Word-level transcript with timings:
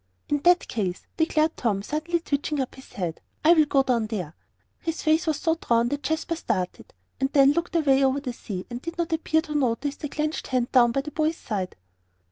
"In 0.29 0.39
that 0.39 0.67
case," 0.67 1.05
declared 1.15 1.55
Tom, 1.57 1.83
suddenly 1.83 2.19
twitching 2.21 2.59
up 2.59 2.73
his 2.73 2.93
head, 2.93 3.21
"I 3.45 3.53
will 3.53 3.65
go 3.67 3.83
down 3.83 4.07
there." 4.07 4.33
His 4.79 5.03
face 5.03 5.27
was 5.27 5.37
so 5.37 5.53
drawn 5.53 5.89
that 5.89 6.01
Jasper 6.01 6.35
started, 6.35 6.91
and 7.19 7.31
then 7.33 7.51
looked 7.51 7.75
away 7.75 8.03
over 8.03 8.19
the 8.19 8.33
sea, 8.33 8.65
and 8.71 8.81
did 8.81 8.97
not 8.97 9.13
appear 9.13 9.43
to 9.43 9.53
notice 9.53 9.97
the 9.97 10.09
clenched 10.09 10.47
hand 10.47 10.71
down 10.71 10.91
by 10.91 11.01
the 11.01 11.11
boy's 11.11 11.37
side. 11.37 11.75